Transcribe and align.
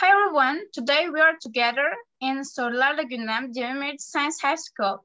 Hi 0.00 0.12
everyone, 0.12 0.62
today 0.72 1.10
we 1.12 1.20
are 1.20 1.36
together 1.38 1.94
in 2.22 2.38
Sorularla 2.40 3.04
Gündem 3.04 3.52
Demirci 3.52 4.00
Science 4.00 4.40
High 4.40 4.54
School. 4.54 5.04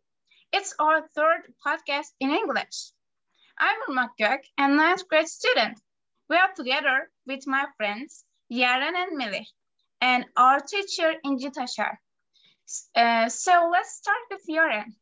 It's 0.53 0.73
our 0.79 1.01
third 1.13 1.41
podcast 1.67 2.13
in 2.21 2.29
English. 2.31 2.93
I'm 3.59 3.75
Irmak 3.89 4.39
a 4.57 4.67
ninth 4.69 5.05
grade 5.09 5.27
student. 5.27 5.81
We 6.29 6.37
are 6.37 6.53
together 6.55 7.11
with 7.27 7.45
my 7.45 7.65
friends 7.75 8.23
Yaren 8.49 8.95
and 8.95 9.17
Millie 9.17 9.49
and 9.99 10.23
our 10.37 10.61
teacher 10.61 11.15
Inci 11.25 11.51
Taşar. 11.51 11.97
Uh, 12.95 13.27
so 13.27 13.69
let's 13.73 13.97
start 13.97 14.23
with 14.31 14.47
Yaren. 14.47 14.93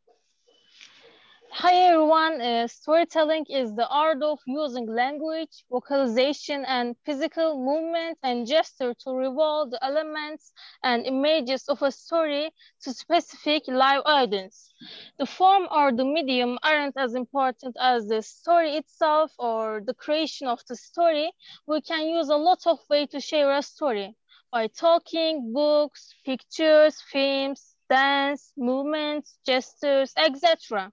Hi 1.56 1.76
everyone, 1.76 2.42
uh, 2.42 2.68
storytelling 2.68 3.46
is 3.48 3.76
the 3.76 3.88
art 3.88 4.24
of 4.24 4.40
using 4.48 4.88
language, 4.88 5.64
vocalization, 5.70 6.66
and 6.66 6.96
physical 7.06 7.64
movement 7.64 8.18
and 8.24 8.48
gesture 8.48 8.96
to 8.96 9.12
reveal 9.12 9.68
the 9.70 9.78
elements 9.86 10.52
and 10.84 11.06
images 11.06 11.70
of 11.70 11.82
a 11.84 11.92
story 11.92 12.52
to 12.82 12.92
specific 12.92 13.68
live 13.68 14.02
audience. 14.06 14.74
The 15.20 15.28
form 15.28 15.68
or 15.70 15.92
the 15.92 16.04
medium 16.04 16.58
aren't 16.64 16.98
as 16.98 17.14
important 17.14 17.78
as 17.80 18.08
the 18.08 18.24
story 18.24 18.76
itself 18.76 19.32
or 19.38 19.82
the 19.86 19.94
creation 19.94 20.48
of 20.48 20.60
the 20.68 20.76
story. 20.76 21.32
We 21.68 21.82
can 21.82 22.08
use 22.08 22.30
a 22.30 22.36
lot 22.36 22.66
of 22.66 22.80
way 22.90 23.06
to 23.06 23.20
share 23.22 23.52
a 23.54 23.62
story 23.62 24.16
by 24.52 24.68
talking, 24.68 25.54
books, 25.54 26.16
pictures, 26.26 27.00
films, 27.00 27.76
dance, 27.90 28.52
movements, 28.58 29.38
gestures, 29.46 30.14
etc. 30.18 30.92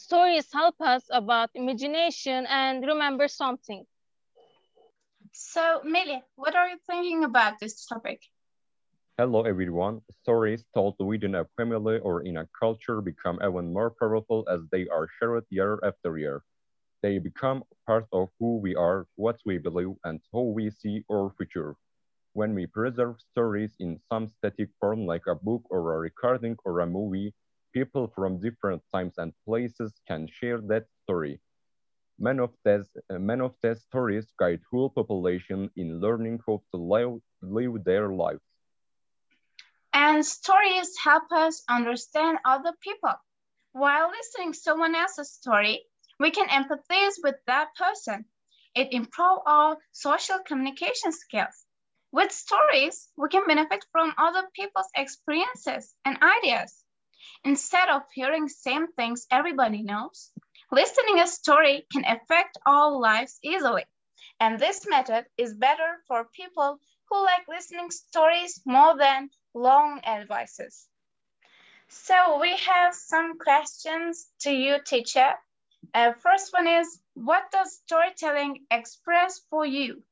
Stories 0.00 0.52
help 0.52 0.80
us 0.80 1.04
about 1.10 1.50
imagination 1.54 2.46
and 2.46 2.82
remember 2.86 3.28
something. 3.28 3.86
So, 5.32 5.82
Millie, 5.84 6.22
what 6.36 6.54
are 6.56 6.68
you 6.68 6.78
thinking 6.86 7.24
about 7.24 7.58
this 7.60 7.84
topic? 7.86 8.22
Hello, 9.18 9.42
everyone. 9.42 10.02
Stories 10.10 10.64
told 10.74 10.96
within 10.98 11.34
a 11.34 11.44
family 11.56 11.98
or 12.00 12.22
in 12.22 12.36
a 12.36 12.46
culture 12.58 13.00
become 13.00 13.38
even 13.42 13.72
more 13.72 13.90
powerful 13.90 14.46
as 14.48 14.60
they 14.70 14.88
are 14.88 15.08
shared 15.18 15.44
year 15.50 15.78
after 15.82 16.18
year. 16.18 16.42
They 17.02 17.18
become 17.18 17.64
part 17.86 18.06
of 18.12 18.30
who 18.38 18.58
we 18.58 18.74
are, 18.74 19.06
what 19.16 19.40
we 19.44 19.58
believe, 19.58 19.96
and 20.04 20.20
how 20.32 20.40
we 20.42 20.70
see 20.70 21.04
our 21.10 21.30
future. 21.36 21.76
When 22.32 22.54
we 22.54 22.66
preserve 22.66 23.20
stories 23.20 23.76
in 23.78 23.98
some 24.08 24.28
static 24.28 24.70
form 24.80 25.06
like 25.06 25.26
a 25.26 25.34
book 25.34 25.62
or 25.70 25.94
a 25.94 25.98
recording 25.98 26.56
or 26.64 26.80
a 26.80 26.86
movie, 26.86 27.34
people 27.72 28.12
from 28.14 28.40
different 28.40 28.82
times 28.92 29.14
and 29.18 29.32
places 29.44 29.92
can 30.06 30.26
share 30.28 30.60
that 30.62 30.86
story. 31.04 31.40
Many 32.18 32.40
of 32.40 32.52
these, 32.64 32.88
uh, 33.08 33.18
many 33.18 33.42
of 33.42 33.54
these 33.62 33.80
stories 33.82 34.26
guide 34.38 34.60
whole 34.70 34.90
population 34.90 35.70
in 35.76 36.00
learning 36.00 36.40
how 36.46 36.62
to 36.72 36.76
live, 36.76 37.20
live 37.40 37.84
their 37.84 38.12
lives. 38.12 38.42
And 39.92 40.24
stories 40.24 40.96
help 41.02 41.32
us 41.32 41.62
understand 41.68 42.38
other 42.44 42.72
people. 42.80 43.14
While 43.72 44.10
listening 44.10 44.52
to 44.52 44.58
someone 44.58 44.94
else's 44.94 45.32
story, 45.32 45.84
we 46.18 46.30
can 46.30 46.48
empathize 46.48 47.14
with 47.22 47.36
that 47.46 47.74
person. 47.74 48.24
It 48.74 48.92
improves 48.92 49.42
our 49.46 49.78
social 49.92 50.38
communication 50.46 51.12
skills. 51.12 51.66
With 52.12 52.32
stories, 52.32 53.08
we 53.16 53.28
can 53.28 53.46
benefit 53.46 53.84
from 53.92 54.14
other 54.18 54.48
people's 54.54 54.90
experiences 54.96 55.94
and 56.04 56.18
ideas. 56.22 56.84
Instead 57.44 57.88
of 57.88 58.02
hearing 58.12 58.48
same 58.48 58.88
things 58.92 59.26
everybody 59.30 59.82
knows, 59.82 60.32
listening 60.70 61.20
a 61.20 61.26
story 61.26 61.86
can 61.92 62.04
affect 62.04 62.58
our 62.66 62.90
lives 62.92 63.38
easily. 63.42 63.84
And 64.38 64.58
this 64.58 64.86
method 64.88 65.26
is 65.36 65.54
better 65.54 66.02
for 66.06 66.24
people 66.24 66.78
who 67.08 67.24
like 67.24 67.48
listening 67.48 67.90
stories 67.90 68.60
more 68.64 68.96
than 68.96 69.30
long 69.54 70.00
advices. 70.04 70.88
So 71.88 72.40
we 72.40 72.56
have 72.56 72.94
some 72.94 73.38
questions 73.38 74.28
to 74.40 74.52
you, 74.52 74.78
teacher. 74.84 75.34
Uh, 75.92 76.12
first 76.12 76.52
one 76.52 76.68
is, 76.68 77.00
what 77.14 77.50
does 77.50 77.80
storytelling 77.84 78.64
express 78.70 79.40
for 79.50 79.66
you? 79.66 80.02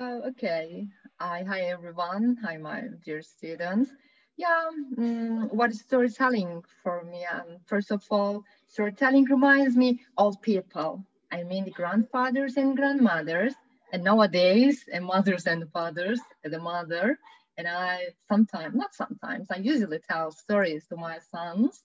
Uh, 0.00 0.28
okay. 0.30 0.88
Hi, 1.20 1.44
hi 1.44 1.60
everyone. 1.60 2.36
Hi, 2.42 2.56
my 2.56 2.88
dear 3.04 3.22
students. 3.22 3.90
Yeah, 4.36 4.68
um, 4.98 5.48
what 5.50 5.70
is 5.70 5.80
storytelling 5.80 6.62
for 6.82 7.04
me? 7.04 7.24
Um, 7.24 7.58
first 7.66 7.90
of 7.90 8.04
all, 8.10 8.44
storytelling 8.68 9.24
reminds 9.24 9.76
me 9.76 10.00
of 10.16 10.40
people. 10.42 11.04
I 11.30 11.42
mean, 11.44 11.64
the 11.64 11.70
grandfathers 11.70 12.56
and 12.56 12.76
grandmothers, 12.76 13.54
and 13.92 14.02
nowadays, 14.04 14.84
and 14.92 15.04
mothers 15.04 15.46
and 15.46 15.70
fathers, 15.72 16.20
the 16.44 16.58
mother. 16.58 17.18
And 17.56 17.68
I 17.68 18.14
sometimes, 18.28 18.74
not 18.74 18.94
sometimes, 18.94 19.50
I 19.50 19.56
usually 19.58 19.98
tell 20.00 20.30
stories 20.30 20.86
to 20.88 20.96
my 20.96 21.18
sons. 21.18 21.82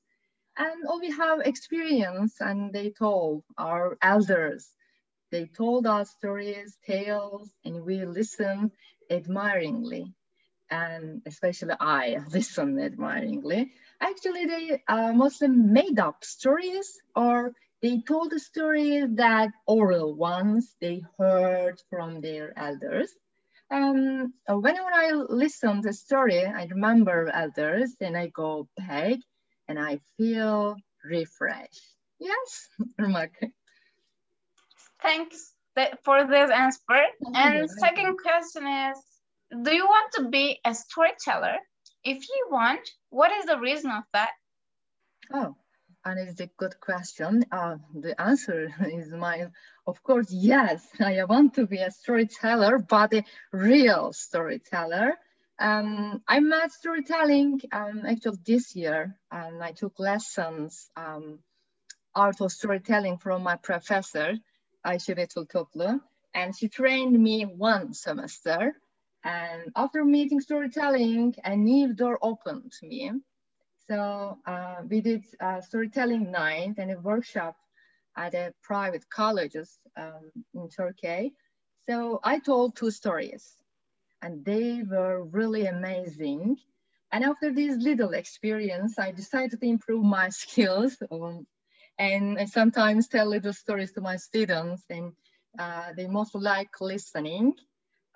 And 0.58 0.86
all 0.88 1.00
we 1.00 1.12
have 1.12 1.42
experience, 1.42 2.42
and 2.42 2.74
they 2.74 2.92
told 2.92 3.44
our 3.58 3.98
elders. 4.02 4.74
They 5.32 5.46
told 5.48 5.88
us 5.88 6.12
stories, 6.12 6.78
tales, 6.86 7.52
and 7.66 7.84
we 7.86 8.06
listened 8.06 8.72
admiringly 9.10 10.14
and 10.70 11.22
especially 11.26 11.74
I 11.80 12.20
listen 12.32 12.80
admiringly. 12.80 13.72
Actually, 14.02 14.46
they 14.46 14.84
uh, 14.88 15.14
mostly 15.14 15.48
made 15.50 16.00
up 16.00 16.24
stories 16.24 17.00
or 17.16 17.54
they 17.82 18.02
told 18.02 18.32
the 18.32 18.40
story 18.40 19.06
that 19.16 19.50
oral 19.68 20.16
ones 20.16 20.76
they 20.82 21.04
heard 21.18 21.82
from 21.90 22.22
their 22.22 22.58
elders. 22.58 23.12
Um, 23.70 24.34
whenever 24.48 24.90
I 24.94 25.12
listen 25.12 25.82
to 25.82 25.90
the 25.90 25.94
story, 25.94 26.46
I 26.46 26.66
remember 26.66 27.30
elders 27.34 27.96
and 28.02 28.18
I 28.18 28.28
go 28.28 28.68
back 28.78 29.18
and 29.68 29.80
I 29.80 30.00
feel 30.18 30.76
refreshed. 31.04 31.82
Yes, 32.20 32.70
Irmak. 33.00 33.32
Thanks 35.02 35.54
for 36.04 36.26
this 36.26 36.50
answer. 36.52 37.04
And 37.36 37.70
second 37.70 38.18
question 38.18 38.68
is, 38.68 39.17
do 39.52 39.74
you 39.74 39.86
want 39.86 40.12
to 40.14 40.30
be 40.30 40.60
a 40.66 40.74
storyteller? 40.74 41.58
If 42.04 42.28
you 42.30 42.48
want, 42.52 42.88
what 43.10 43.32
is 43.32 43.46
the 43.46 43.60
reason 43.60 43.92
of 43.92 44.04
that? 44.14 44.32
Oh, 45.34 45.56
and 46.06 46.20
it's 46.20 46.40
a 46.40 46.50
good 46.58 46.80
question. 46.80 47.46
Uh, 47.52 47.78
the 47.94 48.20
answer 48.20 48.74
is 48.86 49.12
mine. 49.12 49.52
Of 49.86 50.04
course, 50.04 50.32
yes, 50.32 50.88
I 51.00 51.24
want 51.26 51.56
to 51.56 51.68
be 51.68 51.78
a 51.80 51.92
storyteller, 51.92 52.80
but 52.80 53.14
a 53.14 53.24
real 53.52 54.14
storyteller. 54.14 55.18
Um, 55.60 56.22
I 56.28 56.40
met 56.40 56.72
storytelling 56.72 57.62
um, 57.72 58.04
actually 58.06 58.38
this 58.46 58.76
year, 58.76 59.18
and 59.32 59.64
I 59.64 59.72
took 59.72 60.00
lessons 60.00 60.90
um, 60.96 61.40
art 62.14 62.42
of 62.42 62.52
storytelling 62.52 63.18
from 63.18 63.44
my 63.44 63.56
professor, 63.56 64.36
Ayşe 64.86 65.16
Betül 65.18 65.48
Toplu, 65.48 66.00
and 66.34 66.56
she 66.56 66.68
trained 66.68 67.18
me 67.20 67.44
one 67.44 67.94
semester. 67.94 68.76
And 69.28 69.74
after 69.76 70.06
meeting 70.06 70.40
storytelling, 70.40 71.36
a 71.44 71.54
new 71.56 71.94
door 71.94 72.18
opened 72.22 72.72
to 72.80 72.88
me. 72.88 73.12
So 73.90 74.38
uh, 74.46 74.78
we 74.90 75.02
did 75.02 75.26
a 75.42 75.62
storytelling 75.62 76.32
night 76.32 76.76
and 76.78 76.92
a 76.92 77.00
workshop 77.00 77.58
at 78.16 78.34
a 78.34 78.54
private 78.64 79.10
colleges 79.10 79.80
um, 79.98 80.32
in 80.54 80.70
Turkey. 80.70 81.34
So 81.88 82.22
I 82.24 82.40
told 82.40 82.78
two 82.78 82.90
stories 82.90 83.58
and 84.22 84.46
they 84.46 84.84
were 84.84 85.26
really 85.26 85.68
amazing. 85.68 86.58
And 87.12 87.26
after 87.26 87.54
this 87.54 87.76
little 87.84 88.14
experience, 88.14 88.98
I 88.98 89.12
decided 89.12 89.60
to 89.60 89.68
improve 89.68 90.06
my 90.06 90.30
skills 90.44 90.98
um, 91.12 91.46
and 92.00 92.40
I 92.40 92.46
sometimes 92.46 93.10
tell 93.10 93.26
little 93.28 93.54
stories 93.54 93.92
to 93.94 94.02
my 94.02 94.16
students 94.16 94.84
and 94.90 95.12
uh, 95.60 95.92
they 95.98 96.08
most 96.08 96.34
like 96.36 96.80
listening. 96.80 97.56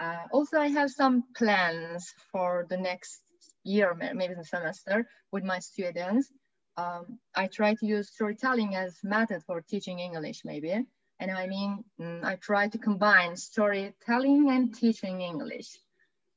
Uh, 0.01 0.25
also, 0.31 0.57
I 0.57 0.69
have 0.69 0.89
some 0.89 1.24
plans 1.36 2.12
for 2.31 2.65
the 2.68 2.77
next 2.77 3.21
year, 3.63 3.94
maybe 3.94 4.33
the 4.33 4.44
semester 4.44 5.07
with 5.31 5.44
my 5.44 5.59
students. 5.59 6.27
Um, 6.75 7.19
I 7.36 7.45
try 7.45 7.75
to 7.75 7.86
use 7.86 8.09
storytelling 8.09 8.74
as 8.74 8.98
method 9.03 9.44
for 9.45 9.62
teaching 9.62 10.00
English 10.00 10.42
maybe. 10.44 10.74
And 11.19 11.30
I 11.30 11.45
mean, 11.45 11.83
mm, 12.00 12.24
I 12.24 12.38
try 12.38 12.68
to 12.69 12.80
combine 12.80 13.36
storytelling 13.36 14.50
and 14.50 14.74
teaching 14.74 15.21
English. 15.21 15.77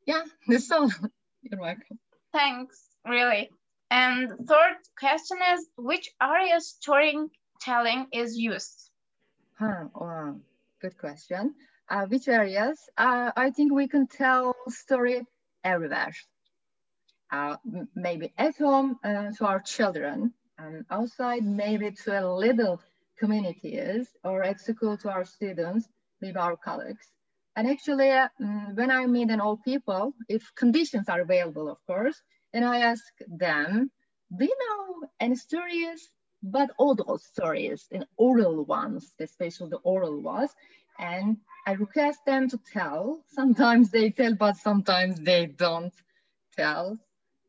Yeah, 0.07 0.25
that's 0.47 0.71
all. 0.71 0.91
You're 1.41 1.61
welcome. 1.61 1.99
Thanks, 2.35 2.77
really. 3.09 3.49
And 3.91 4.29
third 4.47 4.77
question 4.99 5.39
is, 5.55 5.67
which 5.79 6.11
area 6.21 6.61
storytelling 6.61 8.09
is 8.13 8.37
used? 8.37 8.91
Huh, 9.59 9.85
wow, 9.95 10.37
good 10.85 10.99
question. 10.99 11.55
Uh, 11.89 12.05
which 12.13 12.29
areas? 12.29 12.79
Uh, 12.99 13.31
I 13.45 13.49
think 13.51 13.73
we 13.73 13.89
can 13.89 14.07
tell 14.07 14.55
story 14.69 15.19
everywhere. 15.73 16.13
Uh, 17.31 17.57
maybe 17.95 18.27
at 18.37 18.57
home 18.59 18.89
uh, 19.03 19.31
to 19.37 19.43
our 19.51 19.61
children, 19.61 20.17
and 20.59 20.85
outside 20.91 21.43
maybe 21.65 21.89
to 22.03 22.11
a 22.21 22.25
little 22.45 22.75
communities 23.19 24.03
or 24.29 24.43
at 24.51 24.61
school 24.61 24.97
to 24.99 25.09
our 25.11 25.25
students, 25.25 25.89
maybe 26.21 26.37
our 26.37 26.57
colleagues. 26.69 27.07
And 27.57 27.65
actually, 27.75 28.11
um, 28.11 28.75
when 28.79 28.91
I 28.91 29.07
meet 29.07 29.31
an 29.31 29.41
old 29.41 29.61
people, 29.71 30.13
if 30.29 30.43
conditions 30.63 31.09
are 31.09 31.23
available, 31.23 31.67
of 31.75 31.79
course, 31.87 32.19
and 32.53 32.63
I 32.75 32.77
ask 32.93 33.05
them, 33.45 33.91
do 34.37 34.45
you 34.45 34.57
know 34.65 35.09
any 35.19 35.37
stories, 35.37 36.01
but 36.45 36.71
all 36.77 36.95
those 36.95 37.25
stories, 37.25 37.89
and 37.91 38.07
oral 38.17 38.65
ones, 38.65 39.13
especially 39.19 39.71
the 39.71 39.79
oral 39.79 40.21
ones, 40.21 40.55
and 40.99 41.39
I 41.67 41.73
request 41.73 42.21
them 42.27 42.49
to 42.51 42.61
tell. 42.71 43.25
Sometimes 43.27 43.91
they 43.91 44.11
tell, 44.11 44.35
but 44.35 44.57
sometimes 44.57 45.19
they 45.21 45.47
don't 45.47 45.95
tell. 46.57 46.99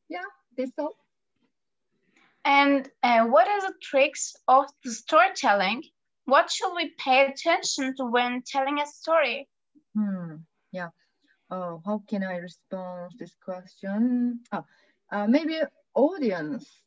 Yeah, 0.10 0.30
that's 0.58 0.72
all. 0.80 0.96
And 2.46 2.90
uh, 3.04 3.26
what 3.26 3.48
are 3.48 3.62
the 3.62 3.74
tricks 3.82 4.36
of 4.48 4.66
the 4.84 4.92
storytelling? 4.92 5.84
What 6.26 6.50
should 6.50 6.74
we 6.76 6.94
pay 6.98 7.26
attention 7.26 7.96
to 7.98 8.06
when 8.06 8.44
telling 8.46 8.80
a 8.80 8.88
story? 8.88 9.50
Hmm, 9.96 10.36
yeah. 10.72 10.90
Oh, 11.52 11.82
how 11.86 12.02
can 12.08 12.24
I 12.24 12.38
respond 12.38 13.12
to 13.12 13.18
this 13.18 13.36
question? 13.44 14.40
Oh, 14.52 14.64
uh, 15.12 15.28
maybe 15.28 15.60
audience. 15.94 16.85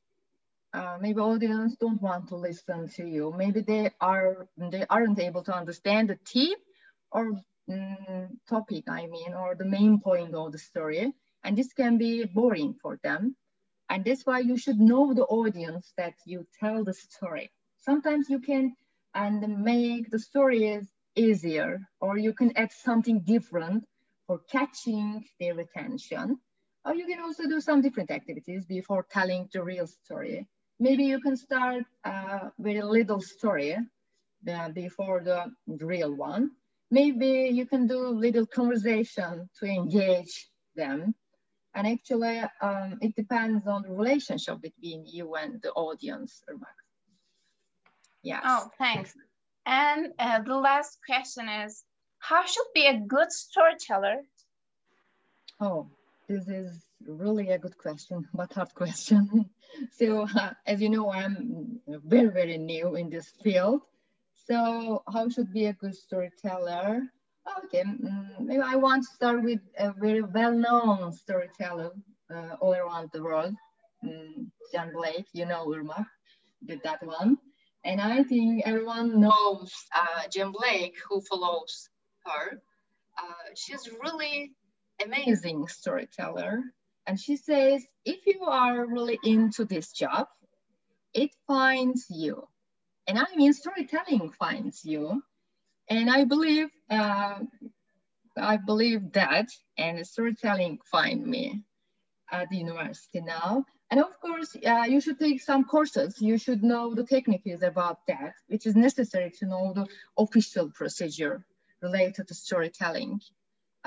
Uh, 0.75 0.99
maybe 1.01 1.21
audience 1.21 1.77
don't 1.77 2.01
want 2.03 2.29
to 2.29 2.37
listen 2.37 2.89
to 2.89 3.07
you. 3.07 3.33
Maybe 3.37 3.61
they 3.63 3.91
are 4.01 4.47
they 4.57 4.85
aren't 4.91 5.19
able 5.19 5.43
to 5.45 5.55
understand 5.55 6.11
the 6.11 6.19
theme 6.27 6.59
or 7.11 7.33
mm, 7.71 8.29
topic. 8.49 8.85
I 8.89 9.07
mean, 9.07 9.35
or 9.35 9.55
the 9.55 9.65
main 9.65 9.99
point 10.01 10.35
of 10.35 10.53
the 10.53 10.59
story, 10.59 11.13
and 11.43 11.57
this 11.57 11.73
can 11.73 11.97
be 11.99 12.25
boring 12.27 12.75
for 12.83 12.99
them. 13.03 13.35
And 13.89 14.05
that's 14.05 14.27
why 14.27 14.41
you 14.41 14.59
should 14.59 14.79
know 14.79 15.15
the 15.15 15.25
audience 15.25 15.93
that 15.97 16.15
you 16.27 16.47
tell 16.61 16.85
the 16.85 16.93
story. 16.95 17.51
Sometimes 17.79 18.29
you 18.29 18.39
can 18.41 18.75
and 19.15 19.65
make 19.65 20.11
the 20.11 20.19
stories 20.19 20.93
easier, 21.17 21.81
or 22.01 22.19
you 22.19 22.35
can 22.35 22.53
add 22.57 22.73
something 22.73 23.21
different 23.21 23.85
for 24.27 24.41
catching 24.51 25.25
their 25.41 25.59
attention. 25.59 26.39
Or 26.85 26.95
you 26.95 27.07
can 27.07 27.21
also 27.21 27.49
do 27.49 27.61
some 27.61 27.81
different 27.81 28.11
activities 28.11 28.67
before 28.67 29.07
telling 29.11 29.49
the 29.53 29.63
real 29.65 29.87
story. 29.87 30.47
Maybe 30.81 31.05
you 31.05 31.21
can 31.21 31.37
start 31.37 31.85
uh, 32.05 32.51
with 32.59 32.83
a 32.83 32.87
little 32.87 33.21
story 33.21 33.77
uh, 34.49 34.69
before 34.71 35.21
the 35.25 35.53
real 35.67 36.15
one. 36.15 36.53
Maybe 36.91 37.51
you 37.53 37.67
can 37.67 37.87
do 37.87 38.09
little 38.09 38.47
conversation 38.47 39.49
to 39.59 39.67
engage 39.67 40.49
them. 40.77 41.15
And 41.75 41.87
actually, 41.87 42.43
um, 42.63 42.99
it 43.01 43.15
depends 43.15 43.67
on 43.67 43.83
the 43.83 43.91
relationship 43.91 44.61
between 44.63 45.05
you 45.07 45.35
and 45.35 45.61
the 45.63 45.73
audience. 45.73 46.43
Yes. 48.23 48.43
Oh, 48.45 48.71
thanks. 48.79 49.15
And 49.67 50.13
uh, 50.19 50.41
the 50.43 50.57
last 50.57 50.99
question 51.05 51.49
is, 51.49 51.85
how 52.21 52.47
should 52.47 52.67
be 52.75 52.87
a 52.87 52.99
good 52.99 53.31
storyteller? 53.31 54.23
Oh, 55.61 55.89
this 56.29 56.49
is 56.49 56.88
really 57.07 57.51
a 57.51 57.59
good 57.59 57.77
question, 57.79 58.27
but 58.35 58.53
hard 58.53 58.75
question. 58.75 59.49
so 59.93 60.27
uh, 60.35 60.53
as 60.67 60.81
you 60.81 60.89
know, 60.89 61.11
I'm 61.11 61.81
very, 61.87 62.31
very 62.31 62.59
new 62.59 62.97
in 62.97 63.11
this 63.11 63.29
field. 63.43 63.83
So 64.47 65.03
how 65.13 65.29
should 65.29 65.53
be 65.53 65.67
a 65.67 65.73
good 65.75 65.95
storyteller? 65.95 67.03
Okay, 67.65 67.83
mm, 67.83 68.41
maybe 68.41 68.63
I 68.63 68.77
want 68.77 69.05
to 69.05 69.15
start 69.15 69.43
with 69.43 69.61
a 69.79 69.93
very 69.93 70.23
well-known 70.23 71.13
storyteller 71.13 71.93
uh, 72.35 72.57
all 72.61 72.75
around 72.75 73.11
the 73.13 73.23
world. 73.23 73.55
Mm, 74.05 74.51
John 74.73 74.93
Blake, 74.93 75.27
you 75.33 75.47
know 75.47 75.73
Irma, 75.73 76.07
did 76.67 76.81
that 76.85 77.03
one. 77.03 77.39
And 77.85 78.01
I 78.01 78.23
think 78.23 78.63
everyone 78.67 79.21
knows 79.21 79.73
uh, 79.95 80.29
Jen 80.31 80.53
Blake, 80.53 80.97
who 81.09 81.21
follows 81.23 81.89
her. 82.27 82.61
Uh, 83.17 83.55
she's 83.55 83.89
really 84.03 84.53
amazing 85.05 85.67
storyteller. 85.69 86.63
And 87.09 87.19
she 87.19 87.37
says, 87.37 87.87
if 88.05 88.27
you 88.27 88.45
are 88.45 88.87
really 88.87 89.19
into 89.25 89.65
this 89.65 89.93
job, 89.93 90.29
it 91.15 91.31
finds 91.47 92.05
you. 92.11 92.47
And 93.07 93.19
I 93.19 93.25
mean, 93.35 93.55
storytelling 93.55 94.31
finds 94.39 94.85
you. 94.85 95.23
And 95.89 96.11
I 96.11 96.25
believe, 96.25 96.69
uh, 96.91 97.39
I 98.37 98.59
believe 98.59 99.13
that, 99.13 99.49
and 99.79 100.07
storytelling 100.07 100.81
find 100.85 101.27
me 101.27 101.63
at 102.31 102.51
the 102.51 102.59
university 102.59 103.23
now. 103.23 103.65
And 103.91 104.01
of 104.01 104.21
course, 104.21 104.55
uh, 104.67 104.85
you 104.87 105.01
should 105.01 105.19
take 105.19 105.41
some 105.41 105.65
courses. 105.65 106.21
You 106.21 106.37
should 106.37 106.63
know 106.63 106.95
the 106.95 107.05
techniques 107.05 107.63
about 107.63 108.07
that, 108.09 108.35
which 108.49 108.67
is 108.67 108.77
necessary 108.77 109.33
to 109.39 109.47
know 109.47 109.73
the 109.75 109.87
official 110.19 110.69
procedure 110.69 111.43
related 111.81 112.29
to 112.29 112.35
storytelling. 112.35 113.23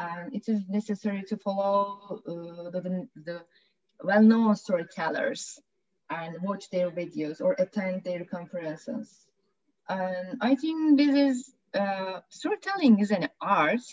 Um, 0.01 0.29
it 0.33 0.45
is 0.47 0.61
necessary 0.67 1.23
to 1.29 1.37
follow 1.37 2.21
uh, 2.27 2.69
the, 2.71 3.07
the 3.27 3.41
well-known 4.03 4.55
storytellers 4.55 5.59
and 6.09 6.41
watch 6.41 6.69
their 6.69 6.89
videos 6.89 7.39
or 7.39 7.55
attend 7.59 8.03
their 8.03 8.25
conferences. 8.25 9.07
And 9.87 10.37
I 10.41 10.55
think 10.55 10.97
this 10.97 11.15
is, 11.15 11.53
uh, 11.73 12.19
storytelling 12.29 12.99
is 12.99 13.11
an 13.11 13.29
art 13.39 13.85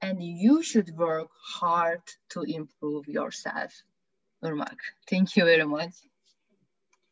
and 0.00 0.22
you 0.22 0.62
should 0.62 0.90
work 0.96 1.28
hard 1.60 2.02
to 2.30 2.42
improve 2.42 3.06
yourself. 3.06 3.72
Irmak. 4.42 4.78
Thank 5.08 5.36
you 5.36 5.44
very 5.44 5.66
much. 5.66 5.94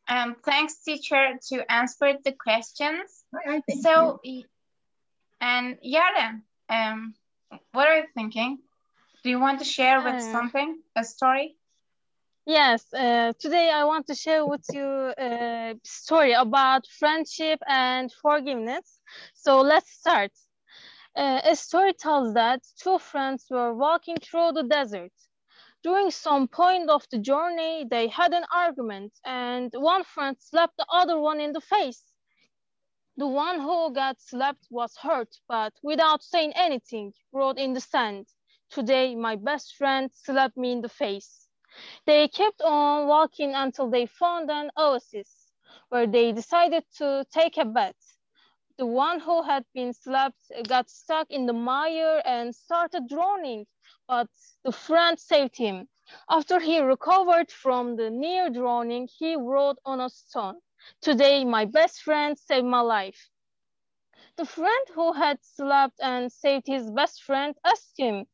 Um, 0.08 0.36
thanks, 0.42 0.76
teacher, 0.82 1.34
to 1.48 1.70
answer 1.70 2.14
the 2.24 2.32
questions. 2.32 3.24
I 3.46 3.60
think 3.60 3.82
so, 3.82 4.20
you. 4.24 4.44
and 5.38 5.76
Yaren, 5.84 6.40
um, 6.70 7.14
you 7.98 8.06
thinking? 8.14 8.58
Do 9.22 9.30
you 9.30 9.40
want 9.40 9.58
to 9.60 9.64
share 9.64 10.00
with 10.02 10.16
uh, 10.16 10.20
something, 10.20 10.82
a 10.96 11.04
story? 11.04 11.56
Yes, 12.46 12.92
uh, 12.94 13.32
today 13.38 13.70
I 13.70 13.84
want 13.84 14.06
to 14.08 14.14
share 14.14 14.44
with 14.46 14.64
you 14.72 15.12
a 15.18 15.74
story 15.84 16.32
about 16.32 16.86
friendship 16.86 17.60
and 17.66 18.10
forgiveness. 18.12 19.00
So 19.34 19.60
let's 19.60 19.90
start. 19.90 20.32
Uh, 21.16 21.40
a 21.44 21.54
story 21.56 21.92
tells 21.92 22.34
that 22.34 22.62
two 22.82 22.98
friends 22.98 23.46
were 23.50 23.74
walking 23.74 24.16
through 24.18 24.52
the 24.52 24.62
desert. 24.64 25.12
During 25.82 26.10
some 26.10 26.48
point 26.48 26.90
of 26.90 27.06
the 27.10 27.18
journey, 27.18 27.86
they 27.90 28.08
had 28.08 28.32
an 28.32 28.44
argument 28.52 29.12
and 29.24 29.72
one 29.74 30.04
friend 30.04 30.36
slapped 30.40 30.76
the 30.78 30.86
other 30.90 31.18
one 31.18 31.40
in 31.40 31.52
the 31.52 31.60
face. 31.60 32.12
The 33.19 33.26
one 33.26 33.61
who 33.61 33.93
got 33.93 34.20
slapped 34.20 34.69
was 34.70 34.97
hurt, 34.97 35.37
but 35.49 35.75
without 35.82 36.23
saying 36.23 36.55
anything, 36.55 37.12
wrote 37.32 37.59
in 37.59 37.75
the 37.75 37.81
sand, 37.81 38.29
Today, 38.70 39.15
my 39.17 39.37
best 39.37 39.75
friend 39.75 40.10
slapped 40.15 40.56
me 40.56 40.72
in 40.72 40.81
the 40.81 40.89
face. 40.89 41.48
They 42.06 42.29
kept 42.29 42.63
on 42.63 43.08
walking 43.08 43.55
until 43.55 43.91
they 43.91 44.06
found 44.06 44.51
an 44.51 44.70
oasis, 44.79 45.53
where 45.91 46.06
they 46.06 46.32
decided 46.32 46.84
to 46.98 47.27
take 47.31 47.58
a 47.58 47.67
bath. 47.67 48.17
The 48.79 48.87
one 48.87 49.20
who 49.20 49.43
had 49.43 49.67
been 49.75 49.93
slapped 49.93 50.53
got 50.69 50.89
stuck 50.89 51.31
in 51.31 51.46
the 51.46 51.53
mire 51.53 52.22
and 52.25 52.55
started 52.55 53.08
drowning 53.08 53.67
but 54.06 54.29
the 54.65 54.72
friend 54.72 55.19
saved 55.19 55.56
him. 55.56 55.89
After 56.31 56.60
he 56.60 56.79
recovered 56.81 57.51
from 57.51 57.96
the 57.96 58.10
near 58.10 58.48
drowning, 58.48 59.08
he 59.19 59.37
wrote 59.37 59.79
on 59.84 60.01
a 60.01 60.08
stone, 60.08 60.60
Today 61.01 61.44
my 61.44 61.65
best 61.65 62.03
friend 62.03 62.39
saved 62.39 62.67
my 62.67 62.81
life. 62.81 63.31
The 64.37 64.47
friend 64.47 64.87
who 64.94 65.13
had 65.13 65.44
slapped 65.44 66.01
and 66.01 66.32
saved 66.32 66.67
his 66.67 66.91
best 66.91 67.23
friend 67.23 67.56
asked 67.65 67.99
him, 67.99 68.27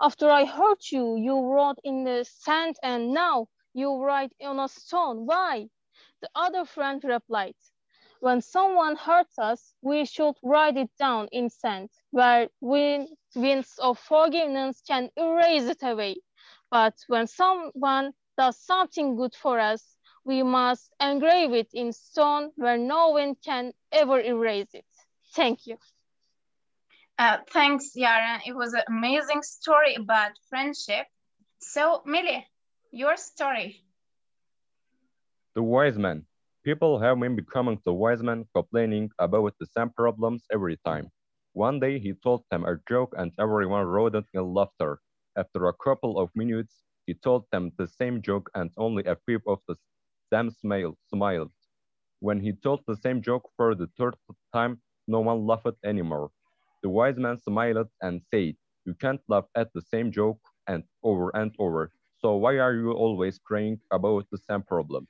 After 0.00 0.30
I 0.30 0.44
hurt 0.44 0.90
you, 0.92 1.16
you 1.16 1.40
wrote 1.40 1.78
in 1.84 2.04
the 2.04 2.24
sand 2.24 2.76
and 2.82 3.12
now 3.12 3.48
you 3.74 4.02
write 4.02 4.32
on 4.40 4.60
a 4.60 4.68
stone. 4.68 5.26
Why? 5.26 5.68
The 6.20 6.30
other 6.34 6.64
friend 6.64 7.02
replied, 7.04 7.56
when 8.20 8.40
someone 8.40 8.96
hurts 8.96 9.38
us, 9.38 9.74
we 9.80 10.04
should 10.04 10.34
write 10.42 10.76
it 10.76 10.90
down 10.98 11.28
in 11.30 11.50
sand, 11.50 11.90
where 12.10 12.48
winds 12.60 13.78
of 13.78 13.98
forgiveness 13.98 14.82
can 14.86 15.10
erase 15.16 15.64
it 15.64 15.82
away. 15.82 16.16
But 16.70 16.96
when 17.06 17.26
someone 17.28 18.14
does 18.36 18.58
something 18.58 19.14
good 19.16 19.34
for 19.36 19.60
us, 19.60 19.97
we 20.28 20.42
must 20.42 20.92
engrave 21.00 21.54
it 21.54 21.70
in 21.72 21.90
stone 21.90 22.52
where 22.56 22.76
no 22.76 23.08
one 23.08 23.34
can 23.34 23.72
ever 23.90 24.20
erase 24.20 24.74
it. 24.74 24.84
Thank 25.34 25.66
you. 25.66 25.78
Uh, 27.18 27.38
thanks, 27.50 27.92
Yaren. 27.96 28.40
It 28.46 28.54
was 28.54 28.74
an 28.74 28.82
amazing 28.88 29.42
story 29.42 29.94
about 29.94 30.32
friendship. 30.50 31.06
So, 31.60 32.02
Millie, 32.04 32.46
your 32.92 33.16
story. 33.16 33.82
The 35.54 35.62
wise 35.62 35.98
man. 35.98 36.26
People 36.62 36.98
have 36.98 37.18
been 37.18 37.34
becoming 37.34 37.80
the 37.84 37.94
wise 37.94 38.22
man, 38.22 38.44
complaining 38.54 39.10
about 39.18 39.54
the 39.58 39.66
same 39.66 39.90
problems 39.90 40.44
every 40.52 40.76
time. 40.84 41.10
One 41.54 41.80
day 41.80 41.98
he 41.98 42.12
told 42.12 42.44
them 42.50 42.64
a 42.66 42.76
joke 42.86 43.14
and 43.16 43.32
everyone 43.38 43.86
roared 43.86 44.14
in 44.34 44.54
laughter. 44.54 45.00
After 45.36 45.66
a 45.66 45.72
couple 45.72 46.18
of 46.18 46.30
minutes, 46.34 46.82
he 47.06 47.14
told 47.14 47.46
them 47.50 47.72
the 47.78 47.86
same 47.86 48.20
joke 48.20 48.50
and 48.54 48.70
only 48.76 49.04
a 49.06 49.16
few 49.26 49.40
of 49.46 49.60
them 50.30 50.50
smiled. 50.50 50.96
Smiled. 51.08 51.50
When 52.20 52.40
he 52.40 52.52
told 52.52 52.80
the 52.86 52.96
same 52.96 53.22
joke 53.22 53.48
for 53.56 53.74
the 53.74 53.88
third 53.98 54.16
time, 54.52 54.80
no 55.06 55.20
one 55.20 55.46
laughed 55.46 55.78
anymore. 55.84 56.30
The 56.82 56.88
wise 56.88 57.16
man 57.16 57.38
smiled 57.38 57.88
and 58.02 58.22
said, 58.30 58.54
You 58.84 58.94
can't 58.94 59.20
laugh 59.28 59.46
at 59.54 59.72
the 59.72 59.82
same 59.82 60.12
joke 60.12 60.40
and 60.66 60.84
over 61.02 61.30
and 61.34 61.54
over. 61.58 61.92
So 62.18 62.36
why 62.36 62.58
are 62.58 62.74
you 62.74 62.92
always 62.92 63.38
crying 63.38 63.80
about 63.92 64.26
the 64.30 64.38
same 64.38 64.62
problem? 64.62 65.06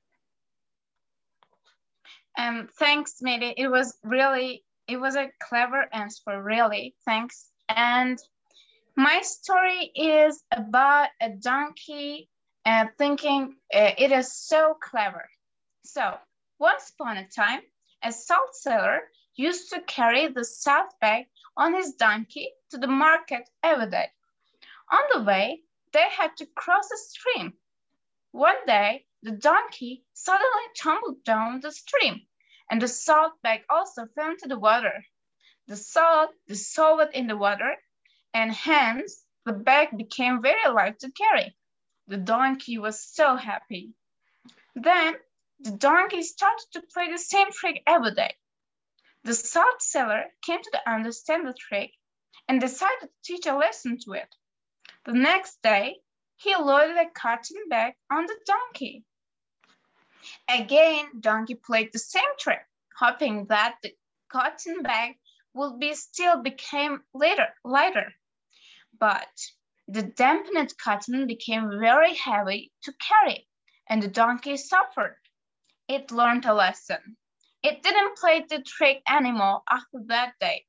Um, 2.38 2.68
thanks, 2.78 3.20
Mehdi. 3.22 3.54
It 3.56 3.68
was 3.68 3.98
really, 4.04 4.64
it 4.86 4.98
was 4.98 5.16
a 5.16 5.30
clever 5.42 5.88
answer, 5.92 6.42
really. 6.42 6.94
Thanks. 7.04 7.50
And 7.68 8.18
my 8.96 9.20
story 9.22 9.90
is 9.94 10.44
about 10.52 11.08
a 11.20 11.30
donkey 11.30 12.28
and 12.64 12.90
thinking 12.98 13.56
uh, 13.74 13.92
it 13.98 14.12
is 14.12 14.32
so 14.32 14.74
clever. 14.80 15.28
So 15.84 16.18
once 16.58 16.90
upon 16.90 17.16
a 17.16 17.28
time, 17.28 17.60
a 18.02 18.12
salt 18.12 18.54
seller 18.54 19.00
used 19.36 19.70
to 19.70 19.80
carry 19.82 20.28
the 20.28 20.44
salt 20.44 20.94
bag 21.00 21.26
on 21.56 21.74
his 21.74 21.94
donkey 21.94 22.50
to 22.70 22.78
the 22.78 22.86
market 22.86 23.48
every 23.62 23.90
day. 23.90 24.10
On 24.90 25.00
the 25.12 25.24
way, 25.24 25.62
they 25.92 26.08
had 26.10 26.36
to 26.38 26.46
cross 26.46 26.90
a 26.90 26.96
stream. 26.96 27.54
One 28.32 28.66
day, 28.66 29.06
the 29.22 29.32
donkey 29.32 30.04
suddenly 30.14 30.66
tumbled 30.76 31.24
down 31.24 31.60
the 31.60 31.72
stream, 31.72 32.26
and 32.70 32.80
the 32.80 32.88
salt 32.88 33.32
bag 33.42 33.62
also 33.68 34.06
fell 34.14 34.30
into 34.30 34.48
the 34.48 34.58
water. 34.58 35.04
The 35.66 35.76
salt 35.76 36.30
dissolved 36.46 37.14
in 37.14 37.26
the 37.26 37.36
water, 37.36 37.76
and 38.32 38.52
hence 38.52 39.24
the 39.44 39.52
bag 39.52 39.96
became 39.96 40.42
very 40.42 40.68
light 40.72 40.98
to 41.00 41.10
carry. 41.12 41.56
The 42.08 42.16
donkey 42.16 42.78
was 42.78 42.98
so 42.98 43.36
happy. 43.36 43.92
Then 44.74 45.16
the 45.60 45.72
donkey 45.72 46.22
started 46.22 46.66
to 46.72 46.80
play 46.80 47.10
the 47.10 47.18
same 47.18 47.52
trick 47.52 47.82
every 47.86 48.14
day. 48.14 48.34
The 49.24 49.34
salt 49.34 49.82
seller 49.82 50.24
came 50.40 50.62
to 50.62 50.90
understand 50.90 51.46
the 51.46 51.52
trick 51.52 51.92
and 52.48 52.62
decided 52.62 53.00
to 53.02 53.10
teach 53.22 53.44
a 53.44 53.54
lesson 53.54 53.98
to 54.04 54.12
it. 54.12 54.34
The 55.04 55.12
next 55.12 55.60
day, 55.60 56.00
he 56.36 56.56
loaded 56.56 56.96
a 56.96 57.10
cotton 57.10 57.68
bag 57.68 57.94
on 58.10 58.24
the 58.24 58.38
donkey. 58.46 59.04
Again, 60.48 61.20
donkey 61.20 61.56
played 61.56 61.92
the 61.92 61.98
same 61.98 62.36
trick, 62.38 62.64
hoping 62.98 63.46
that 63.46 63.76
the 63.82 63.94
cotton 64.30 64.82
bag 64.82 65.18
would 65.52 65.78
be 65.78 65.94
still 65.94 66.42
became 66.42 67.02
later, 67.12 67.48
lighter. 67.64 68.14
But 68.98 69.28
the 69.88 70.02
dampened 70.02 70.74
cotton 70.76 71.26
became 71.26 71.80
very 71.80 72.14
heavy 72.14 72.70
to 72.82 72.92
carry, 73.00 73.48
and 73.88 74.02
the 74.02 74.08
donkey 74.08 74.58
suffered. 74.58 75.16
It 75.88 76.12
learned 76.12 76.44
a 76.44 76.52
lesson. 76.52 77.16
It 77.62 77.82
didn't 77.82 78.18
play 78.18 78.44
the 78.48 78.62
trick 78.62 79.02
anymore 79.08 79.62
after 79.68 80.00
that 80.08 80.34
day. 80.40 80.66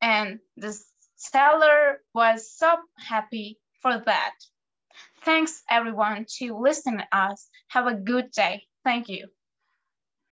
And 0.00 0.40
the 0.56 0.76
seller 1.16 2.00
was 2.14 2.50
so 2.50 2.76
happy 2.96 3.58
for 3.82 3.98
that. 3.98 4.34
Thanks 5.22 5.62
everyone 5.68 6.24
to 6.38 6.58
listening 6.58 7.00
to 7.00 7.16
us. 7.16 7.48
Have 7.68 7.86
a 7.86 7.94
good 7.94 8.30
day. 8.30 8.62
Thank 8.84 9.08
you. 9.10 9.28